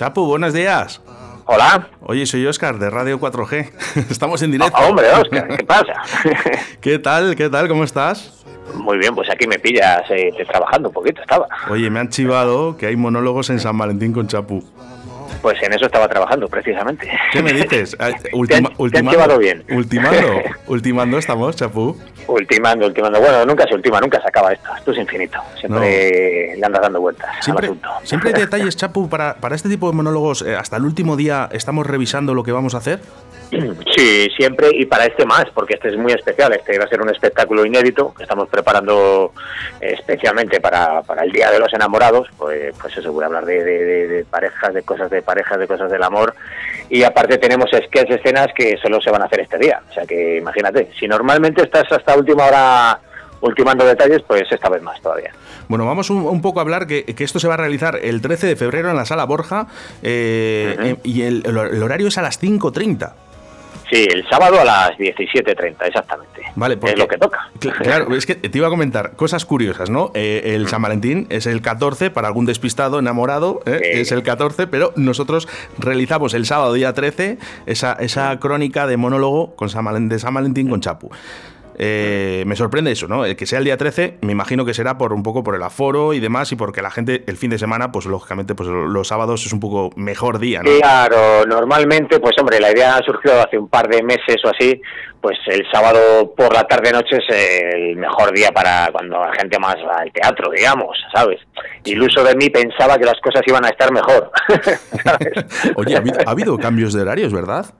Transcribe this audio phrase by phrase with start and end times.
[0.00, 1.02] Chapu, buenos días.
[1.44, 1.90] Hola.
[2.00, 3.70] Oye, soy Oscar de Radio 4G.
[4.10, 4.74] Estamos en directo.
[4.74, 5.92] Ah, hombre, Oscar, ¿qué pasa?
[6.80, 7.36] ¿Qué tal?
[7.36, 7.68] ¿Qué tal?
[7.68, 8.42] ¿Cómo estás?
[8.74, 11.46] Muy bien, pues aquí me pillas eh, trabajando un poquito, estaba.
[11.68, 14.64] Oye, me han chivado que hay monólogos en San Valentín con Chapu.
[15.42, 17.10] Pues en eso estaba trabajando, precisamente.
[17.32, 17.96] ¿Qué me dices?
[18.32, 19.64] Ultima, te han, ultimando, bien.
[19.70, 21.96] Ultimando, ultimando estamos, Chapu.
[22.26, 23.20] Ultimando, ultimando.
[23.20, 24.68] Bueno, nunca se ultima, nunca se acaba esto.
[24.76, 25.38] Esto es infinito.
[25.58, 27.88] Siempre le andas dando vueltas siempre, al asunto.
[28.04, 30.42] Siempre hay detalles, Chapu, para, para este tipo de monólogos.
[30.42, 33.00] Eh, hasta el último día estamos revisando lo que vamos a hacer.
[33.50, 36.52] Sí, siempre y para este más, porque este es muy especial.
[36.52, 39.32] Este va a ser un espectáculo inédito que estamos preparando
[39.80, 42.28] especialmente para, para el Día de los Enamorados.
[42.38, 45.90] Pues, pues eso, voy a hablar de, de, parejas, de cosas de parejas, de cosas
[45.90, 46.34] del amor.
[46.88, 49.80] Y aparte tenemos sketch escenas que solo se van a hacer este día.
[49.88, 52.98] O sea que imagínate, si normalmente estás hasta última hora
[53.42, 55.32] ultimando detalles, pues esta vez más todavía.
[55.68, 58.48] Bueno, vamos un, poco a hablar que, que, esto se va a realizar el 13
[58.48, 59.68] de febrero en la sala Borja
[60.02, 63.12] eh, y el, el, horario es a las 5.30.
[63.90, 66.42] Sí, el sábado a las 17.30, exactamente.
[66.54, 67.50] Vale, porque, es lo que toca.
[67.82, 70.12] Claro, es que te iba a comentar cosas curiosas, ¿no?
[70.14, 73.80] Eh, el San Valentín es el 14, para algún despistado enamorado, ¿eh?
[73.82, 79.56] es el 14, pero nosotros realizamos el sábado día 13 esa, esa crónica de monólogo
[79.56, 81.10] con San, de San Valentín con Chapu.
[81.82, 83.24] Eh, me sorprende eso, ¿no?
[83.24, 85.62] El que sea el día 13, me imagino que será por un poco por el
[85.62, 89.08] aforo y demás, y porque la gente el fin de semana, pues lógicamente, pues los
[89.08, 90.70] sábados es un poco mejor día, ¿no?
[90.78, 94.78] Claro, normalmente, pues hombre, la idea ha surgido hace un par de meses o así,
[95.22, 99.76] pues el sábado por la tarde-noche es el mejor día para cuando la gente más
[99.76, 101.40] va al teatro, digamos, ¿sabes?
[101.84, 104.30] Iluso de mí pensaba que las cosas iban a estar mejor.
[105.76, 107.72] Oye, ha habido cambios de horarios, ¿verdad?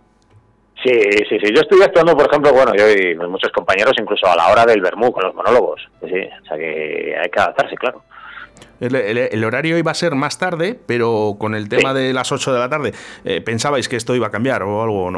[0.82, 0.92] Sí,
[1.28, 1.52] sí, sí.
[1.54, 4.80] Yo estoy actuando, por ejemplo, bueno, yo y muchos compañeros, incluso a la hora del
[4.80, 5.82] vermú con los monólogos.
[6.00, 8.02] Sí, o sea que hay que adaptarse, claro.
[8.80, 12.58] El, horario iba a ser más tarde, pero con el tema de las 8 de
[12.58, 12.92] la tarde,
[13.24, 15.10] eh, ¿pensabais que esto iba a cambiar o algo?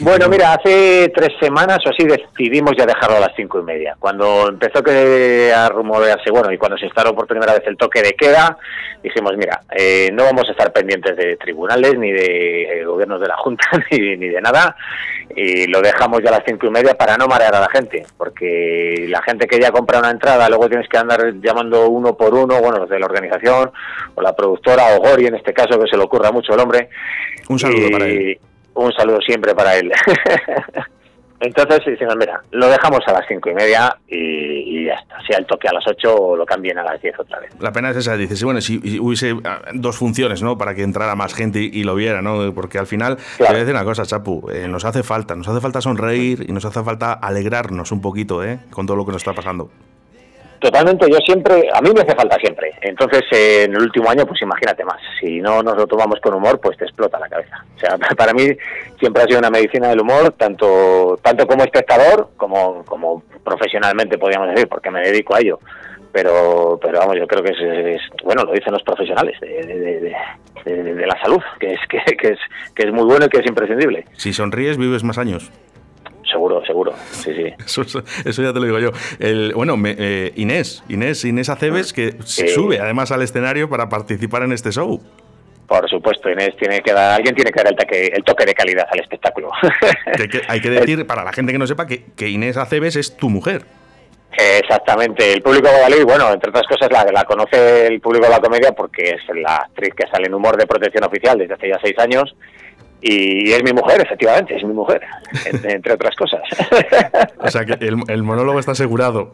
[0.00, 3.96] bueno, mira, hace tres semanas o así decidimos ya dejarlo a las cinco y media.
[3.98, 8.02] Cuando empezó que a rumorearse, bueno, y cuando se instaló por primera vez el toque
[8.02, 8.58] de queda,
[9.02, 13.28] dijimos, mira, eh, no vamos a estar pendientes de tribunales, ni de eh, gobiernos de
[13.28, 14.76] la Junta, ni, ni de nada,
[15.34, 18.04] y lo dejamos ya a las cinco y media para no marear a la gente,
[18.16, 22.34] porque la gente que ya compra una entrada, luego tienes que andar llamando uno por
[22.34, 23.70] uno, bueno, los de la organización,
[24.14, 26.88] o la productora, o Gori en este caso, que se le ocurra mucho el hombre.
[27.48, 28.38] Un saludo para él.
[28.74, 29.90] Un saludo siempre para él.
[31.40, 31.82] Entonces
[32.16, 35.16] mira, lo dejamos a las cinco y media y, ya está.
[35.26, 37.50] Sea el toque a las ocho lo cambien a las diez otra vez.
[37.60, 40.56] La pena es esa, dices, bueno, si, hubiese ah, dos funciones, ¿no?
[40.56, 42.54] Para que entrara más gente y, lo viera, ¿no?
[42.54, 45.48] Porque al final, te voy a decir una cosa, Chapu, eh, nos hace falta, nos
[45.48, 48.60] hace falta sonreír y nos hace falta alegrarnos un poquito, ¿eh?
[48.70, 49.70] Con todo lo que nos está pasando.
[50.66, 52.72] Totalmente, yo siempre, a mí me hace falta siempre.
[52.80, 55.00] Entonces, en el último año, pues imagínate más.
[55.20, 57.64] Si no nos lo tomamos con humor, pues te explota la cabeza.
[57.76, 58.48] O sea, para mí
[58.98, 64.48] siempre ha sido una medicina del humor, tanto tanto como espectador, como, como profesionalmente, podríamos
[64.48, 65.60] decir, porque me dedico a ello.
[66.10, 67.52] Pero, pero vamos, yo creo que
[67.94, 70.12] es, bueno, lo dicen los profesionales de,
[70.64, 72.38] de, la salud, que es, que, que, es,
[72.74, 74.04] que es muy bueno y que es imprescindible.
[74.14, 75.52] Si sonríes, vives más años
[76.30, 76.92] seguro, seguro.
[77.10, 77.54] Sí, sí.
[78.24, 78.90] Eso, ya te lo digo yo.
[79.18, 84.52] El, bueno, eh, Inés, Inés, Inés Aceves, que sube además al escenario para participar en
[84.52, 85.00] este show.
[85.66, 88.54] Por supuesto, Inés tiene que dar, alguien tiene que dar el toque, el toque de
[88.54, 89.50] calidad al espectáculo.
[90.48, 93.28] hay que decir, para la gente que no sepa, que, que Inés Aceves es tu
[93.28, 93.64] mujer.
[94.38, 98.32] Exactamente, el público de Valladolid, bueno, entre otras cosas la, la conoce el público de
[98.32, 101.68] la comedia porque es la actriz que sale en Humor de Protección Oficial desde hace
[101.70, 102.36] ya seis años
[103.00, 105.00] y es mi mujer, efectivamente, es mi mujer,
[105.44, 106.40] entre otras cosas.
[107.38, 109.32] o sea que el, el monólogo está asegurado.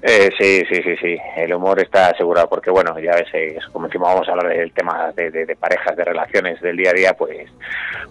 [0.00, 1.16] Eh, sí, sí, sí, sí.
[1.36, 4.72] El humor está asegurado porque, bueno, ya ves, eh, como encima vamos a hablar del
[4.72, 7.48] tema de, parejas, de relaciones del día a día, pues,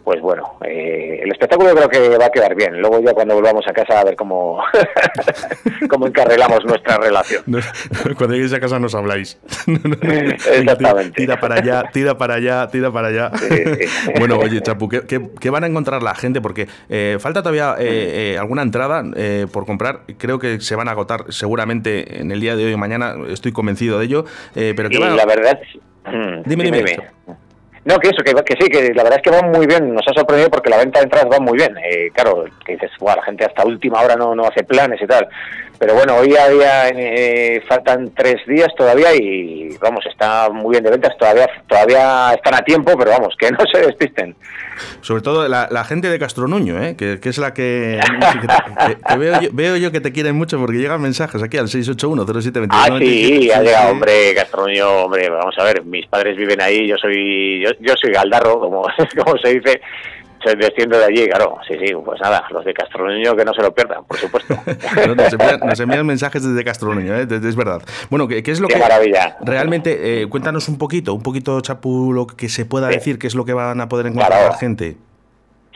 [0.03, 2.81] pues bueno, eh, el espectáculo creo que va a quedar bien.
[2.81, 4.61] Luego ya cuando volvamos a casa a ver cómo,
[5.89, 7.43] cómo encarrilamos nuestra relación.
[8.17, 9.39] cuando lleguéis a casa nos habláis.
[10.51, 11.11] Exactamente.
[11.11, 13.31] Tira para allá, tira para allá, tira para allá.
[14.19, 16.41] bueno, oye, Chapu, ¿qué, van a encontrar la gente?
[16.41, 16.67] Porque
[17.19, 17.77] falta todavía
[18.39, 19.03] alguna entrada
[19.53, 20.01] por comprar.
[20.17, 23.51] Creo que se van a agotar seguramente en el día de hoy o mañana, estoy
[23.51, 24.25] convencido de ello.
[24.55, 25.59] Eh, pero que la verdad.
[26.45, 26.97] Dime, dime.
[27.87, 30.05] No, que eso, que, que, sí, que la verdad es que va muy bien, nos
[30.09, 31.73] ha sorprendido porque la venta de entradas va muy bien.
[31.77, 35.25] Eh, claro, que dices, la gente hasta última hora no, no hace planes y tal.
[35.79, 40.83] Pero bueno, hoy a día eh, faltan tres días todavía y vamos, está muy bien
[40.83, 44.35] de ventas, todavía todavía están a tiempo, pero vamos, que no se despisten.
[45.01, 46.95] Sobre todo la, gente de Castronuño, ¿eh?
[46.95, 47.99] que, es la que,
[49.53, 53.51] veo, yo, que te quieren mucho porque llegan mensajes aquí al 681 07 Ah, sí,
[53.51, 57.71] ha llegado, hombre, Castronuño, hombre, vamos a ver, mis padres viven ahí, yo soy yo,
[57.79, 58.83] yo soy galdarro, como,
[59.23, 59.81] como se dice,
[60.47, 63.61] se desciende de allí, claro, sí, sí, pues nada, los de Castronuño que no se
[63.61, 64.55] lo pierdan, por supuesto.
[65.65, 67.27] nos, envían, mensajes desde Castronuño, ¿eh?
[67.29, 67.81] es verdad.
[68.09, 69.37] Bueno, ¿qué, es lo qué maravilla.
[69.41, 73.35] Realmente, eh, cuéntanos un poquito, un poquito, Chapu, lo que se pueda decir, qué es
[73.35, 74.97] lo que van a poder encontrar la gente.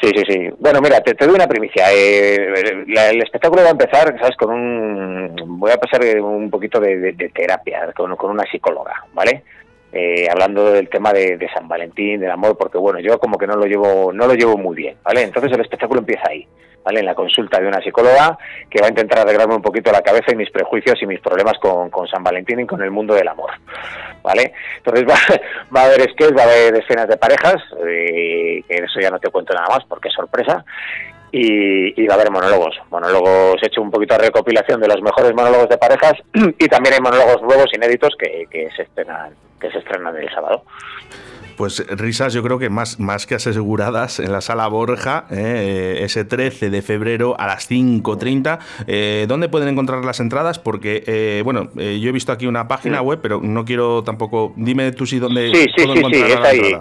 [0.01, 0.49] Sí, sí, sí.
[0.57, 1.85] Bueno, mira, te, doy una primicia.
[1.93, 4.35] Eh, el espectáculo va a empezar, ¿sabes?
[4.35, 5.35] Con un...
[5.59, 9.43] Voy a pasar un poquito de, terapia, con, con, una psicóloga, ¿vale?
[9.93, 13.55] Eh, hablando del tema de, San Valentín, del amor, porque bueno, yo como que no
[13.55, 15.23] lo llevo, no lo llevo muy bien, ¿vale?
[15.23, 16.47] Entonces el espectáculo empieza ahí,
[16.85, 17.01] ¿vale?
[17.01, 18.37] En la consulta de una psicóloga
[18.69, 21.57] que va a intentar arreglarme un poquito la cabeza y mis prejuicios y mis problemas
[21.59, 23.51] con, San Valentín y con el mundo del amor,
[24.23, 24.53] ¿vale?
[24.77, 25.15] Entonces va,
[25.75, 29.19] va a haber sketches, va a haber escenas de parejas, eh, que eso ya no
[29.19, 30.63] te cuento nada más porque es sorpresa,
[31.31, 32.75] y, va a haber monólogos.
[32.89, 36.95] Monólogos, he hecho un poquito de recopilación de los mejores monólogos de parejas y también
[36.95, 40.63] hay monólogos nuevos, inéditos, que, que se estrenan que se estrenan el sábado.
[41.55, 46.25] Pues risas yo creo que más, más que aseguradas en la sala Borja, eh, ese
[46.25, 48.57] 13 de febrero a las 5.30.
[48.87, 50.57] Eh, ¿Dónde pueden encontrar las entradas?
[50.57, 54.53] Porque, eh, bueno, eh, yo he visto aquí una página web, pero no quiero tampoco...
[54.55, 56.73] Dime tú si dónde sí, sí, sí, sí, es ahí.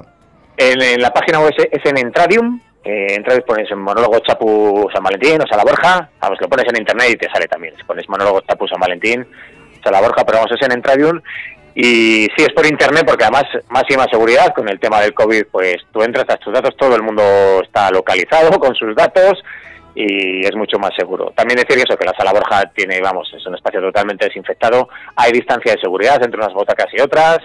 [0.56, 5.42] En, la página web es, en Entradium, eh, entras pones en monólogo Chapu San Valentín
[5.42, 7.74] o Sala Borja, vamos, lo pones en internet y te sale también.
[7.76, 9.26] Si pones monólogo Chapu San Valentín,
[9.84, 11.20] Sala Borja, pero vamos, es en Entradium
[11.74, 15.76] y sí, es por internet porque además máxima seguridad con el tema del COVID, pues
[15.92, 17.22] tú entras a tus datos, todo el mundo
[17.62, 19.42] está localizado con sus datos
[19.94, 21.32] y es mucho más seguro.
[21.36, 25.32] También decir eso, que la sala Borja tiene, vamos, es un espacio totalmente desinfectado, hay
[25.32, 27.38] distancia de seguridad entre unas butacas y otras,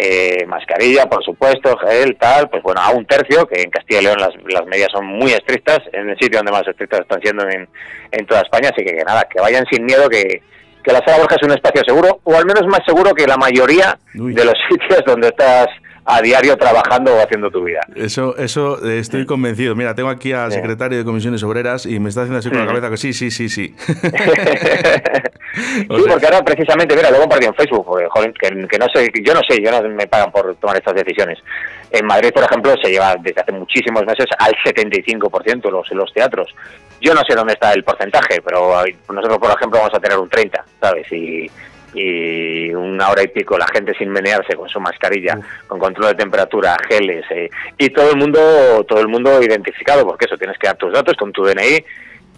[0.00, 4.04] eh, mascarilla, por supuesto, gel, tal, pues bueno, a un tercio, que en Castilla y
[4.04, 7.48] León las, las medidas son muy estrictas, en el sitio donde más estrictas están siendo
[7.48, 7.68] en,
[8.12, 10.42] en toda España, así que, que nada, que vayan sin miedo, que,
[10.84, 13.36] que la sala Borja es un espacio seguro, o al menos más seguro que la
[13.36, 15.66] mayoría de los sitios donde estás
[16.10, 17.80] a diario trabajando o haciendo tu vida.
[17.94, 19.76] Eso, eso eh, estoy convencido.
[19.76, 22.66] Mira, tengo aquí al secretario de Comisiones Obreras y me está haciendo así con la
[22.66, 23.74] cabeza que sí, sí, sí, sí.
[25.54, 29.40] sí, porque ahora precisamente, mira, lo compartí en Facebook, joder, que, no sé, yo no
[29.46, 31.38] sé, yo no me pagan por tomar estas decisiones.
[31.90, 36.54] En Madrid, por ejemplo, se lleva desde hace muchísimos meses al 75% los, los teatros.
[37.02, 40.30] Yo no sé dónde está el porcentaje, pero nosotros, por ejemplo, vamos a tener un
[40.30, 41.12] 30, ¿sabes?
[41.12, 41.50] Y
[41.94, 46.14] y una hora y pico la gente sin menearse con su mascarilla, con control de
[46.16, 50.66] temperatura, geles eh, y todo el mundo todo el mundo identificado porque eso tienes que
[50.66, 51.84] dar tus datos con tu DNI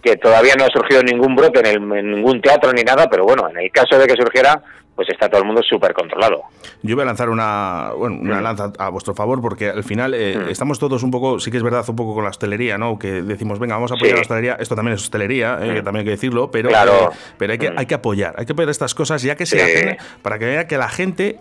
[0.02, 3.49] que todavía no ha surgido ningún brote en, en ningún teatro ni nada, pero bueno,
[3.50, 4.62] en el caso de que surgiera,
[5.00, 6.43] pues está todo el mundo súper controlado.
[6.82, 10.50] Yo voy a lanzar una, bueno, una lanza a vuestro favor, porque al final eh,
[10.50, 12.99] estamos todos un poco, sí que es verdad, un poco con la hostelería, ¿no?
[12.99, 14.56] Que decimos, venga, vamos a apoyar la hostelería.
[14.61, 15.85] Esto también es hostelería, eh, que mm.
[15.87, 17.08] también hay que decirlo, pero, eh,
[17.38, 19.97] pero hay, que, hay que apoyar, hay que apoyar estas cosas ya que se hacen
[20.20, 21.38] para que vea que la gente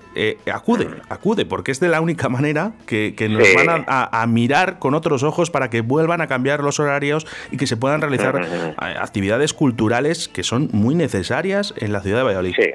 [0.49, 5.23] acude, acude, porque es de la única manera que, nos van a, mirar con otros
[5.23, 8.39] ojos para que vuelvan a cambiar los horarios y que se puedan realizar
[8.77, 12.55] actividades culturales que son muy necesarias en la ciudad de Valladolid.
[12.55, 12.71] Sí.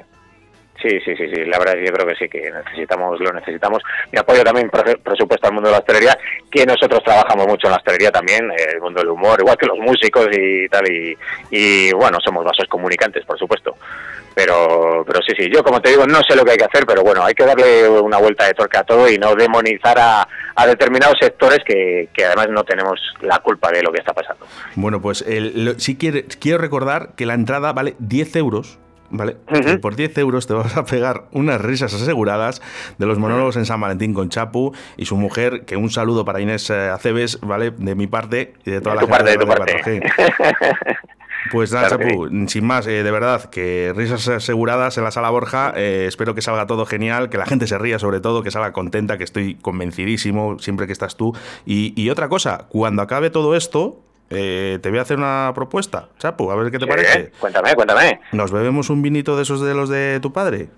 [0.81, 3.81] Sí, sí, sí, sí, la verdad yo creo que sí, que necesitamos, lo necesitamos.
[4.11, 6.17] Mi apoyo también, por supuesto, al mundo de la hostelería,
[6.51, 9.79] que nosotros trabajamos mucho en la hostelería también, el mundo del humor, igual que los
[9.79, 10.85] músicos y tal,
[11.49, 13.75] y, bueno, somos vasos comunicantes, por supuesto.
[14.35, 16.85] Pero, pero sí, sí, yo como te digo, no sé lo que hay que hacer,
[16.85, 20.27] pero bueno, hay que darle una vuelta de torque a todo y no demonizar a,
[20.67, 24.45] determinados sectores que, que, además no tenemos la culpa de lo que está pasando.
[24.75, 28.77] Bueno, pues el, sí quiero, quiero recordar que la entrada vale 10 euros
[29.09, 29.37] ¿vale?
[29.81, 32.61] Por 10 euros te vas a pegar unas risas aseguradas
[32.97, 36.41] de los monólogos en San Valentín con Chapu y su mujer, que un saludo para
[36.41, 37.71] Inés eh, Aceves, ¿vale?
[37.71, 40.01] De mi parte y de toda la gente de, tu parte.
[41.51, 45.73] Pues nada, Chapu, sin más, eh, de verdad, que risas aseguradas en la sala Borja.
[45.75, 48.71] Eh, espero que salga todo genial, que la gente se ría sobre todo, que salga
[48.71, 51.35] contenta, que estoy convencidísimo siempre que estás tú.
[51.67, 56.51] y otra cosa, cuando acabe todo esto, eh, te voy a hacer una propuesta, Chapu,
[56.51, 57.31] a ver qué te parece.
[57.39, 58.21] Cuéntame, cuéntame.
[58.31, 60.69] ¿Nos bebemos un vinito de esos de los de tu padre?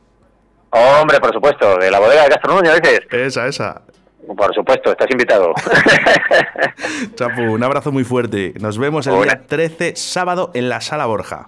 [0.69, 3.01] Hombre, por supuesto, de la bodega de gastronomía, dices.
[3.09, 3.81] Esa, esa.
[4.35, 5.53] Por supuesto, estás invitado.
[7.15, 8.53] Chapu, un abrazo muy fuerte.
[8.59, 11.45] Nos vemos el día 13, sábado, en la Sala Borja.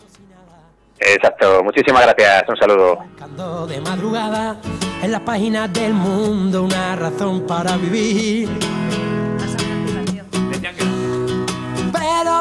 [0.99, 3.67] Exacto, muchísimas gracias, un saludo.
[3.67, 4.57] De madrugada,
[5.01, 8.49] en las páginas del mundo, una razón para vivir.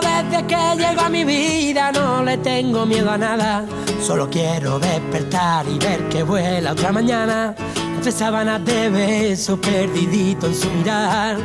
[0.00, 3.64] Desde que llego a mi vida no le tengo miedo a nada.
[4.00, 7.54] Solo quiero despertar y ver que vuela otra mañana.
[7.96, 11.36] Entre sábanas de besos perdidito en su mirar.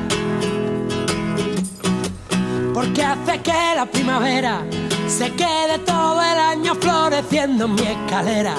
[2.74, 4.64] Porque hace que la primavera
[5.08, 8.56] se quede todo el año floreciendo en mi escalera.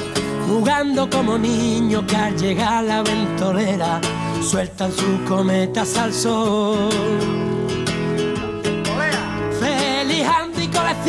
[0.48, 4.00] Jugando como niño que al llegar la ventolera
[4.42, 7.53] sueltan sus cometas al sol.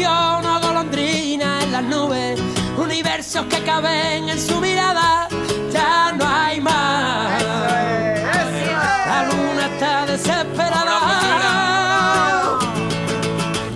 [0.05, 2.39] Colecciono golondrinas en las nubes,
[2.77, 5.27] universos que caben en su mirada,
[5.73, 7.41] ya no hay más.
[9.07, 10.99] La luna está desesperada.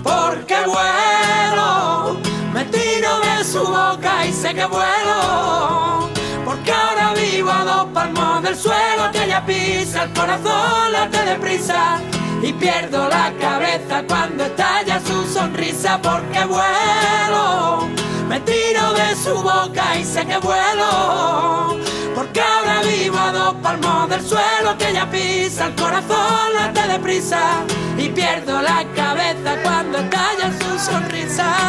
[0.03, 2.19] Porque vuelo,
[2.53, 6.09] me tiro de su boca y sé que vuelo.
[6.45, 11.99] Porque ahora vivo a dos palmos del suelo que ella pisa, el corazón late deprisa
[12.41, 15.99] y pierdo la cabeza cuando estalla su sonrisa.
[16.01, 17.87] Porque vuelo,
[18.27, 21.77] me tiro de su boca y sé que vuelo.
[22.15, 27.63] Porque ahora vivo a dos palmos del suelo que ella pisa, el corazón late deprisa
[27.97, 30.29] y pierdo la cabeza cuando está